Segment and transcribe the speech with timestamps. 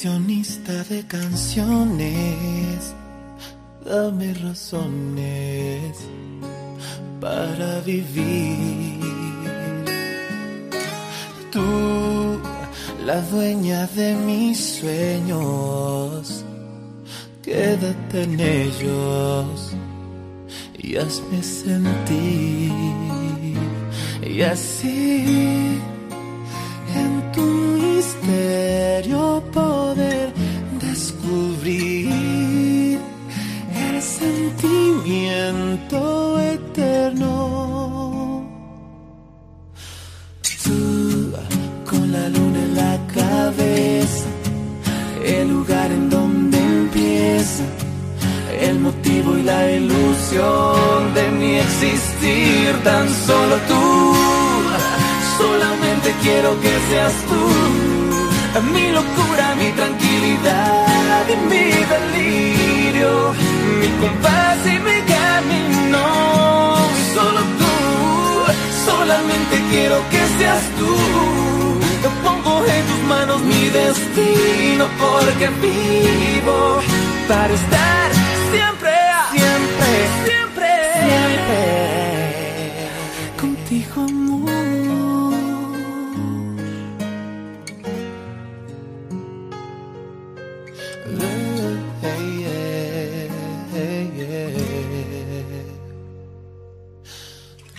[0.00, 2.94] coleccionista de canciones,
[3.84, 5.94] dame razones
[7.20, 8.98] para vivir.
[11.52, 12.40] Tú,
[13.04, 16.46] la dueña de mis sueños,
[17.42, 19.76] quédate en ellos
[20.78, 22.72] y hazme sentir.
[24.22, 25.69] Y así,
[48.70, 54.14] el motivo y la ilusión de mi existir, tan solo tú,
[55.38, 57.42] solamente quiero que seas tú,
[58.72, 63.10] mi locura, mi tranquilidad y mi delirio,
[63.80, 66.04] mi compás y mi camino,
[67.14, 67.74] solo tú,
[68.88, 70.92] solamente quiero que seas tú.
[72.04, 76.80] Yo pongo en tus manos mi destino porque vivo
[77.28, 78.94] para estar siempre,
[79.32, 79.90] siempre,
[80.24, 80.70] siempre,
[81.06, 81.58] siempre.
[83.40, 84.50] Contigo, amor.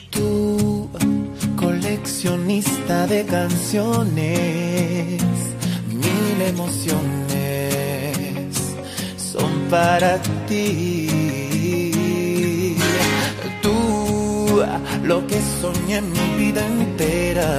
[0.09, 0.89] Tú,
[1.55, 5.21] coleccionista de canciones,
[5.87, 7.30] mil emociones
[9.71, 11.07] para ti.
[13.61, 14.63] Tú,
[15.03, 17.51] lo que soñé mi vida entera,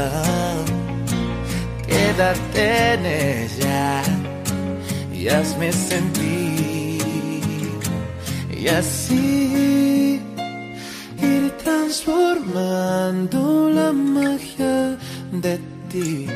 [1.89, 4.03] quédate en ella
[5.13, 7.01] y hazme sentir.
[8.61, 10.21] Y así
[11.31, 14.99] ir transformando la magia
[15.45, 15.59] de
[15.91, 16.27] ti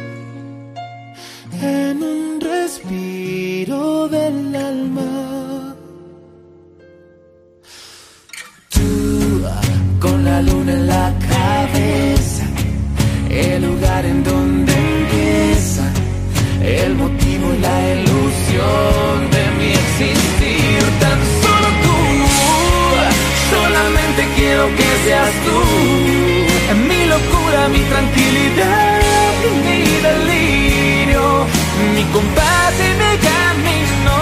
[1.63, 5.56] en un respiro del alma.
[10.37, 12.45] La luna en la cabeza,
[13.31, 15.85] el lugar en donde empieza,
[16.63, 21.99] el motivo y la ilusión de mi existir, tan solo tú,
[23.55, 25.59] solamente quiero que seas tú,
[26.89, 29.01] mi locura, mi tranquilidad,
[29.65, 31.25] mi delirio,
[31.95, 34.17] mi compás y mi camino,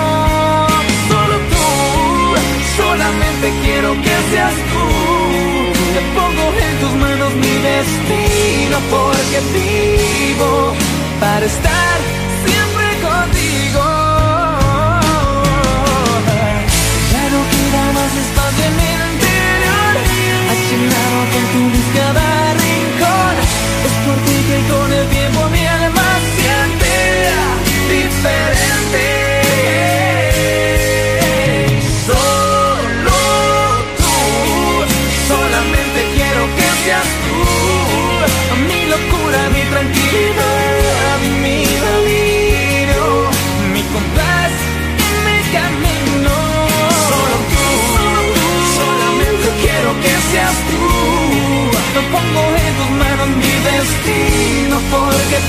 [1.08, 1.66] solo tú,
[2.76, 4.73] solamente quiero que seas tú,
[6.84, 10.74] tus manos mi destino, porque vivo
[11.20, 11.93] para estar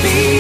[0.06, 0.35] porque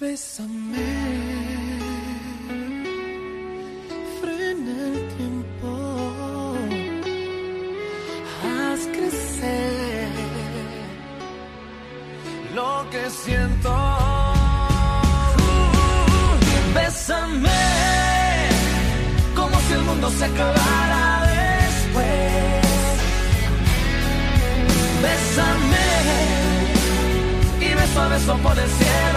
[0.00, 0.88] Bésame.
[4.20, 6.54] Frena el tiempo.
[8.44, 10.08] Haz crecer
[12.54, 13.74] lo que siento.
[16.74, 17.48] Bésame
[19.34, 20.77] como si el mundo se acabara
[28.18, 29.07] y beso a beso por el cielo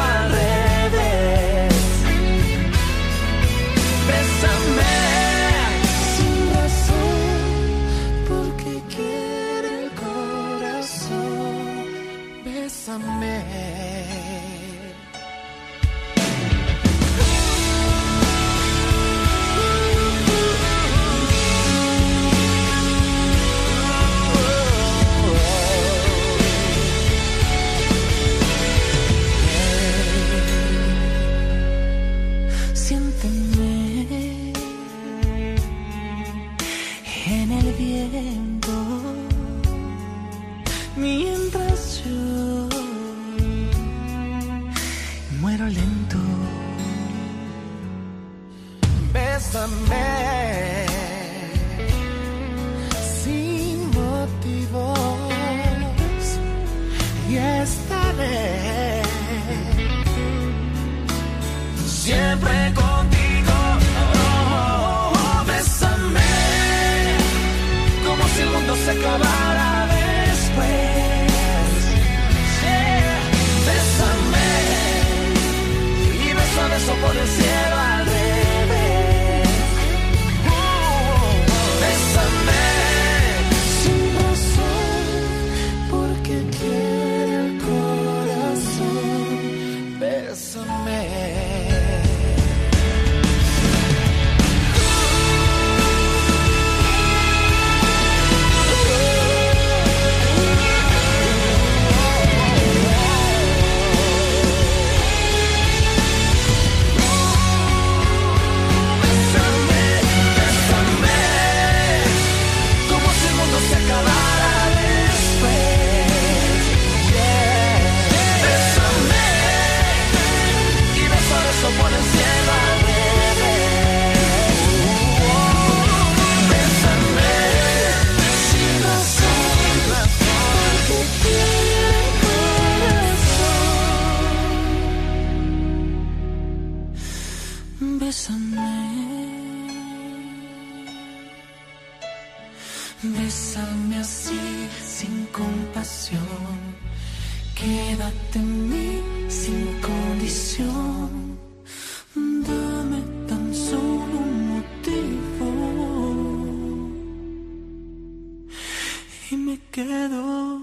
[159.32, 160.60] Y me quedo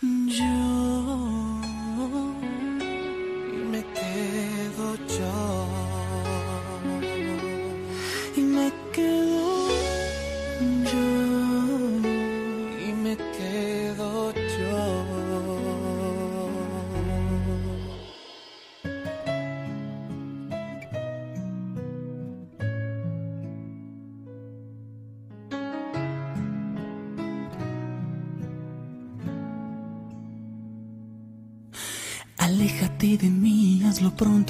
[0.00, 1.41] yo.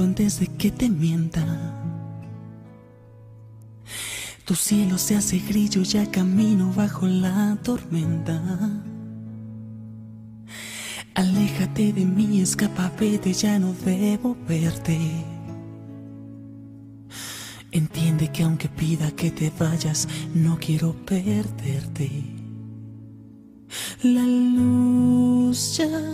[0.00, 1.44] Antes de que te mienta.
[4.44, 8.40] Tu cielo se hace grillo, ya camino bajo la tormenta.
[11.14, 14.98] Aléjate de mí, escapa, vete, ya no debo verte.
[17.70, 22.10] Entiende que aunque pida que te vayas, no quiero perderte.
[24.02, 26.11] La luz ya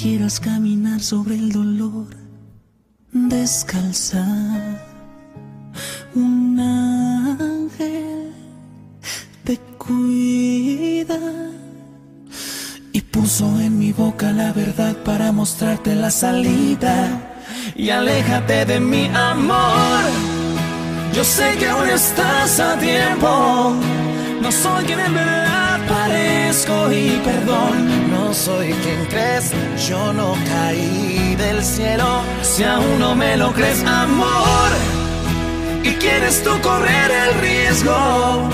[0.00, 2.06] quieras caminar sobre el dolor
[3.10, 4.24] descalza.
[6.14, 8.32] Un ángel
[9.42, 11.18] te cuida
[12.92, 16.94] y puso en mi boca la verdad para mostrarte la salida.
[17.74, 20.04] Y aléjate de mi amor.
[21.12, 23.74] Yo sé que aún estás a tiempo.
[24.42, 25.67] No soy quien en verdad
[26.48, 28.10] y perdón.
[28.10, 29.52] No soy quien crees,
[29.86, 32.22] yo no caí del cielo.
[32.40, 34.70] Si aún no me lo crees, amor,
[35.82, 38.48] y quieres tú correr el riesgo,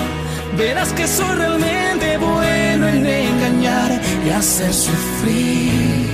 [0.58, 6.08] verás que soy realmente bueno en engañar y hacer sufrir.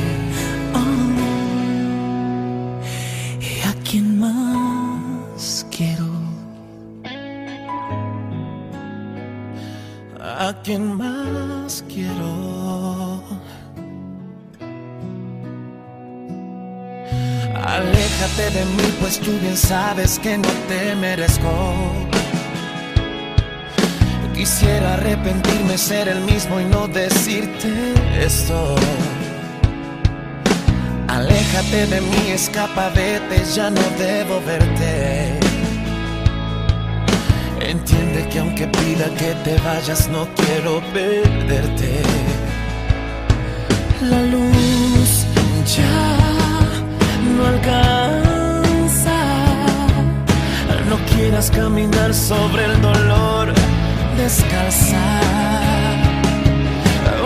[0.74, 1.10] Oh.
[3.40, 6.10] ¿Y a quién más quiero?
[10.20, 11.09] ¿A quién más
[17.80, 21.50] Aléjate de mí, pues tú bien sabes que no te merezco.
[24.34, 28.76] Quisiera arrepentirme, ser el mismo y no decirte esto.
[31.08, 35.38] Aléjate de mí, escapa, vete, ya no debo verte.
[37.60, 42.02] Entiende que aunque pida que te vayas, no quiero perderte.
[44.02, 45.26] La luz
[45.76, 46.19] ya
[47.40, 49.18] no alcanza.
[50.88, 53.52] No quieras caminar sobre el dolor
[54.16, 55.06] descalza.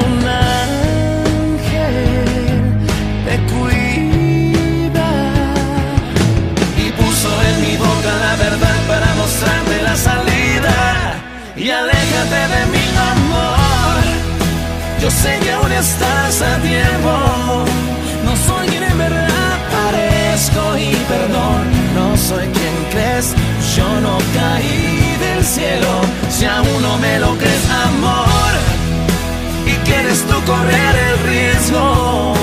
[0.07, 0.19] Un
[0.53, 1.95] ángel
[3.27, 5.11] te cuida
[6.85, 10.77] y puso en mi boca la verdad para mostrarte la salida.
[11.57, 13.95] Y aléjate de mi amor.
[15.01, 17.84] Yo sé que aún estás a tiempo.
[20.53, 21.65] Y perdón.
[21.95, 23.35] No soy quien crees.
[23.77, 25.93] Yo no caí del cielo.
[26.29, 28.53] Si aún no me lo crees, amor.
[29.67, 32.35] Y quieres tú correr el riesgo.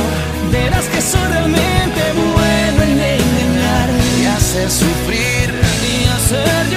[0.51, 2.01] Verás que soy realmente
[2.33, 3.89] bueno en engañar
[4.19, 5.53] y hacer sufrir
[5.93, 6.70] y hacer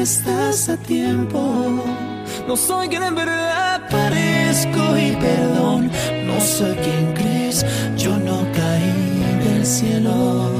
[0.00, 1.38] estás a tiempo.
[2.48, 5.90] No soy quien en verdad parezco y perdón.
[6.24, 7.64] No soy quien crees.
[7.96, 10.50] Yo no caí del cielo.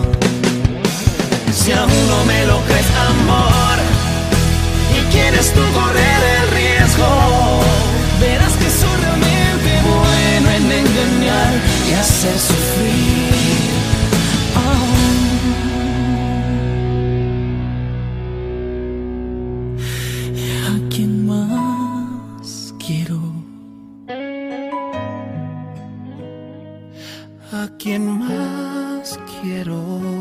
[1.52, 3.78] Si aún no me lo crees, amor,
[4.96, 7.10] y quieres tú correr el riesgo,
[8.20, 11.52] verás que soy realmente bueno en engañar
[11.88, 13.29] y hacer sufrir.
[22.90, 23.20] Quiero?
[27.52, 30.19] ¿A quién más quiero?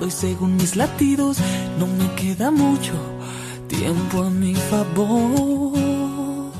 [0.00, 1.38] Y según mis latidos
[1.78, 2.92] no me queda mucho
[3.68, 6.52] tiempo a mi favor.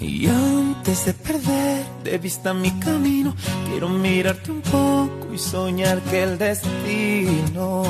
[0.00, 3.34] Y antes de perder de vista mi camino,
[3.68, 7.82] quiero mirarte un poco y soñar que el destino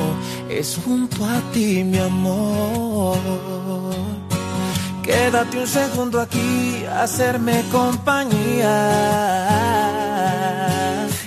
[0.49, 3.17] es junto a ti, mi amor.
[5.03, 8.73] Quédate un segundo aquí, a hacerme compañía.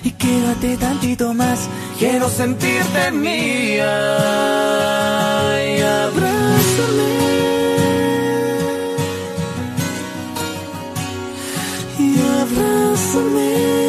[0.03, 1.69] Y quédate tantito más,
[2.01, 3.93] quiero sentirte mía.
[5.69, 7.13] Y abrázame.
[11.99, 13.80] Y abrázame.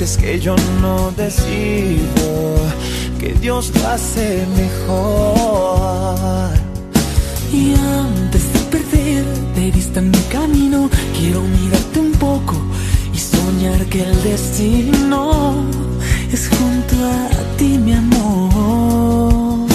[0.00, 2.56] Antes que yo no decido
[3.18, 6.48] que Dios lo hace mejor.
[7.52, 10.88] Y antes de perder de vista mi camino,
[11.18, 12.54] quiero mirarte un poco
[13.12, 15.66] y soñar que el destino
[16.32, 19.68] es junto a ti, mi amor.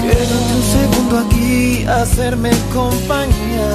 [0.00, 3.68] Quédate un segundo aquí, a hacerme compañía.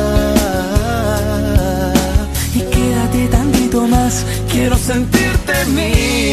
[2.54, 4.26] Y quédate tantito más,
[4.58, 6.27] quiero sentirte mía.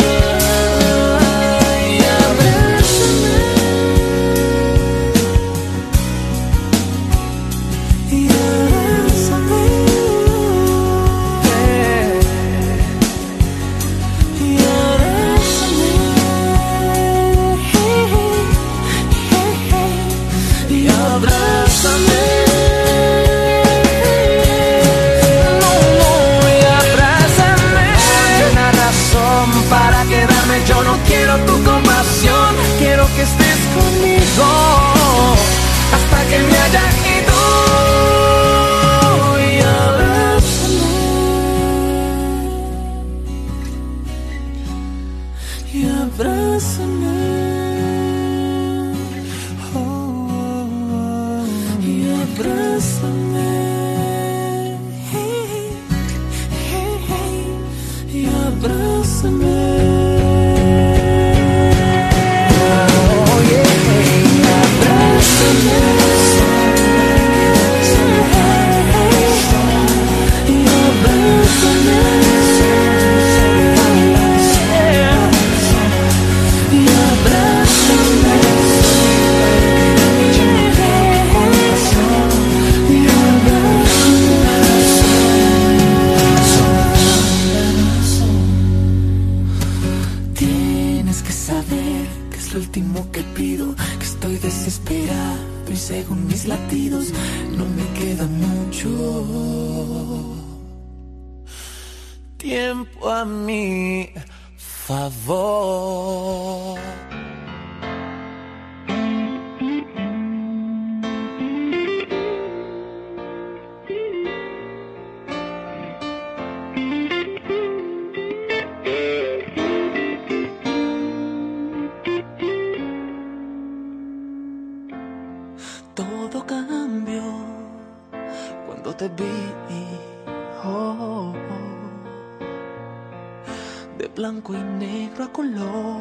[134.15, 135.99] Blanco y negro a color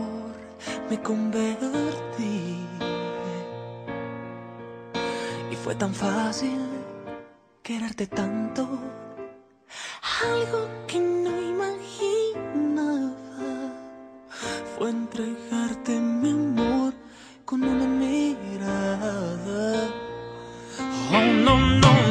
[0.89, 2.59] me convertí.
[5.51, 6.59] Y fue tan fácil
[7.61, 8.67] quererte tanto,
[10.21, 13.13] algo que no imaginaba
[14.77, 16.93] fue entregarte mi amor
[17.45, 19.89] con una mirada.
[21.11, 22.02] Oh, no, no,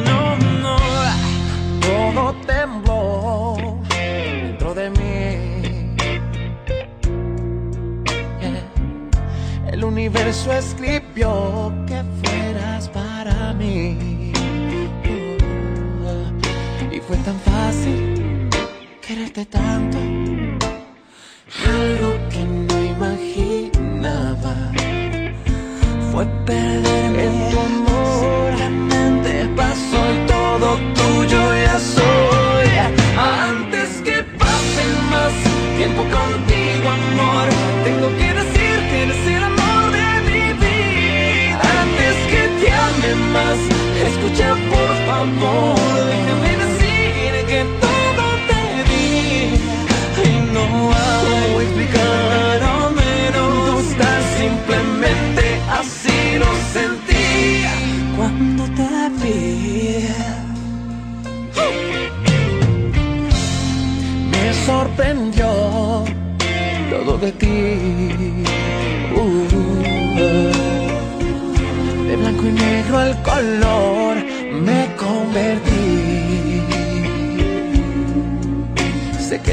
[19.46, 19.98] tanto,
[21.66, 24.55] algo que no imaginaba
[26.11, 28.41] fue perderme en tu amor.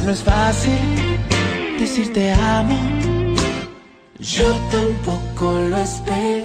[0.09, 0.79] No es fácil
[1.77, 2.75] decir te amo.
[4.17, 6.38] Yo tampoco lo esperaba.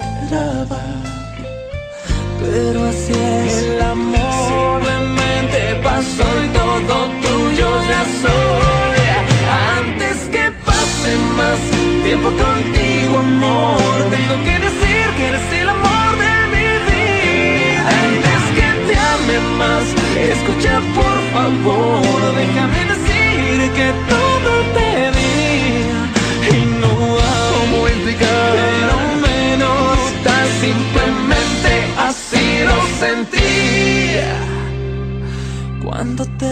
[36.05, 36.45] Cuando te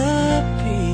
[0.64, 0.93] vi.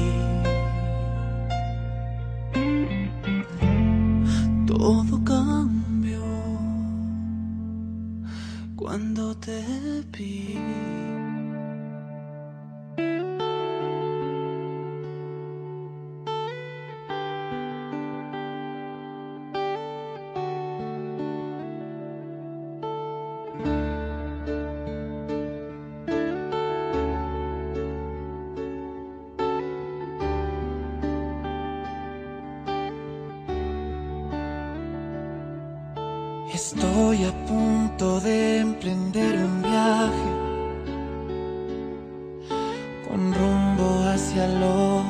[43.11, 45.03] Con rumbo hacia lo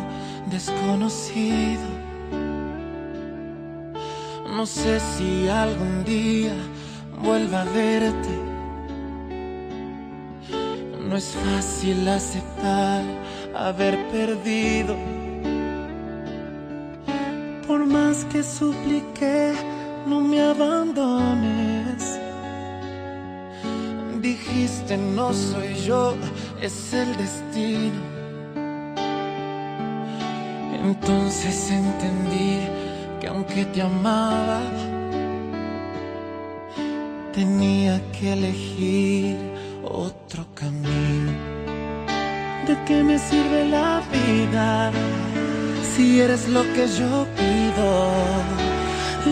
[0.51, 1.89] desconocido.
[4.57, 6.55] No sé si algún día
[7.23, 8.35] vuelva a verte.
[11.09, 13.03] No es fácil aceptar
[13.55, 14.97] haber perdido.
[17.67, 19.53] Por más que supliqué
[20.07, 22.19] no me abandones.
[24.21, 26.15] Dijiste no soy yo,
[26.63, 28.03] es el destino.
[30.85, 32.59] Entonces entendí
[33.21, 34.61] que aunque te amaba,
[37.33, 39.37] tenía que elegir
[39.85, 41.33] otro camino.
[42.67, 44.91] ¿De qué me sirve la vida
[45.95, 48.11] si eres lo que yo pido?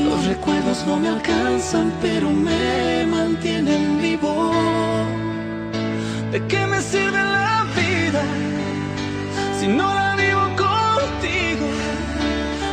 [0.05, 4.88] Los recuerdos no me alcanzan, pero me mantienen vivo.
[6.33, 8.23] ¿De qué me sirve la vida
[9.59, 11.67] si no la vivo contigo?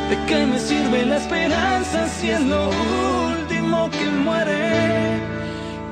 [0.10, 2.70] ¿De qué me sirve la esperanza si es lo
[3.30, 5.20] último que muere?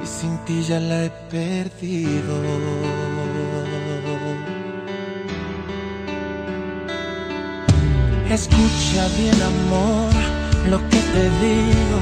[0.04, 2.36] Y sin ti ya la he perdido.
[8.30, 10.12] Escucha bien amor
[10.70, 12.00] lo que te digo,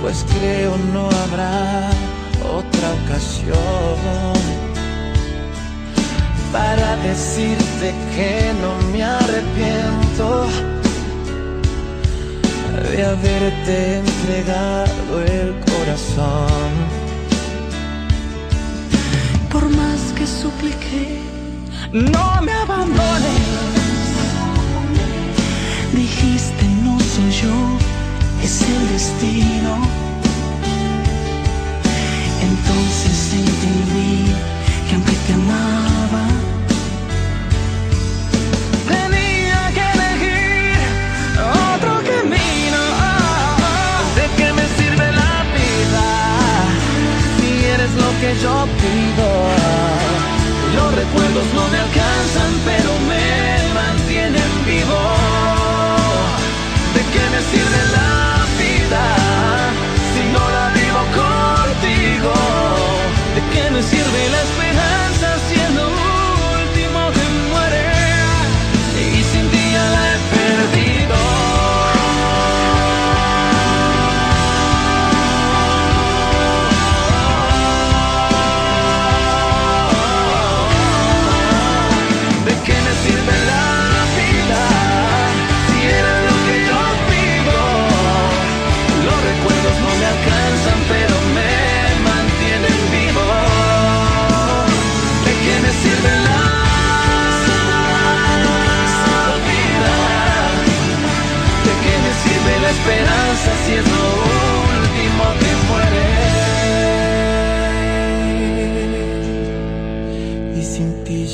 [0.00, 1.90] pues creo no habrá
[2.56, 4.32] otra ocasión
[6.52, 10.46] para decirte que no me arrepiento
[12.90, 16.70] de haberte entregado el corazón.
[19.52, 21.20] Por más que supliqué,
[21.92, 23.42] no me abandones.
[25.92, 27.56] Dijiste no soy yo,
[28.42, 30.05] es el destino.
[32.50, 34.34] Entonces entendí
[34.88, 35.86] que aunque te amaba,
[48.20, 49.28] que yo pido.
[50.74, 55.00] Los recuerdos no me alcanzan, pero me mantienen vivo.
[56.94, 58.35] ¿De qué me sirve la vida
[63.76, 64.65] me sirve la esperanza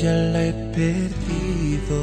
[0.03, 2.01] ya la he perdido.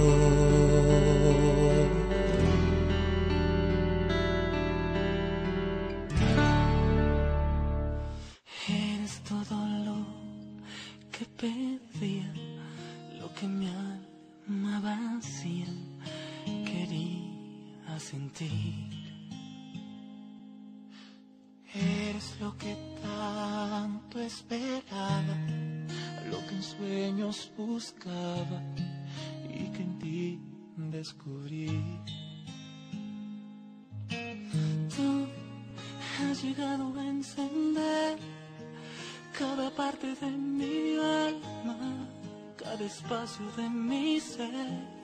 [43.57, 45.01] De mi ser.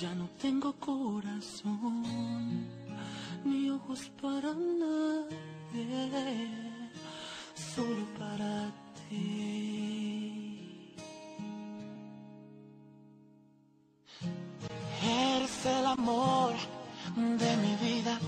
[0.00, 2.04] Ya no tengo corazón
[3.44, 5.44] ni ojos para nada
[7.74, 8.72] solo para
[9.08, 10.94] ti.
[15.02, 16.52] Eres el amor
[17.16, 18.18] de mi vida,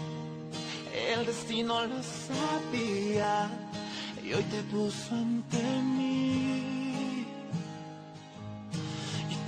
[1.12, 3.49] el destino lo sabía
[4.25, 6.56] y hoy te puso ante mí.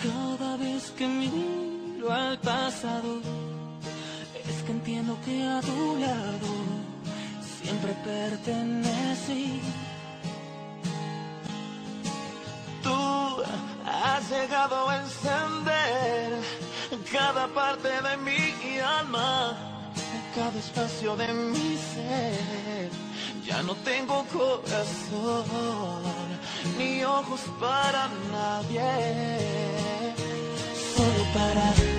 [0.03, 3.21] Cada vez que miro al pasado,
[4.49, 6.51] es que entiendo que a tu lado
[7.41, 9.61] siempre pertenecí.
[12.83, 13.43] Tú
[13.85, 16.33] has llegado a encender
[17.13, 19.57] cada parte de mi alma,
[20.35, 22.91] cada espacio de mi ser.
[23.45, 25.49] Ya no tengo corazón
[26.77, 29.58] ni ojos para nadie,
[31.33, 31.98] para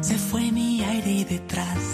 [0.00, 1.93] se fue mi aire detrás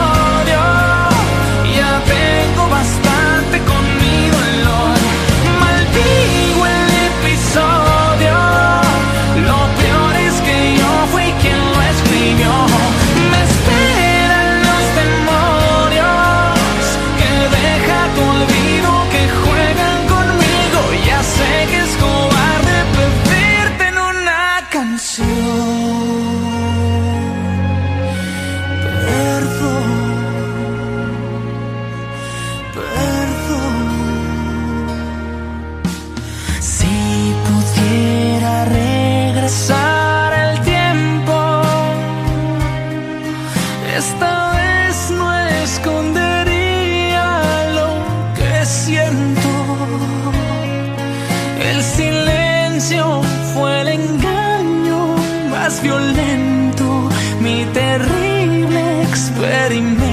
[55.79, 60.10] violento mi terrible experimento.